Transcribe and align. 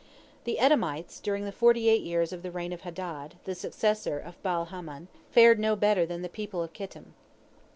The 0.45 0.57
Edomites, 0.57 1.19
during 1.19 1.45
the 1.45 1.51
forty 1.51 1.87
eight 1.87 2.01
years 2.01 2.33
of 2.33 2.41
the 2.41 2.49
reign 2.49 2.73
of 2.73 2.81
Hadad, 2.81 3.35
the 3.43 3.53
successor 3.53 4.17
of 4.17 4.41
Baal 4.41 4.65
Hamon, 4.65 5.09
fared 5.29 5.59
no 5.59 5.75
better 5.75 6.07
than 6.07 6.23
the 6.23 6.27
people 6.27 6.63
of 6.63 6.73
Kittim. 6.73 7.13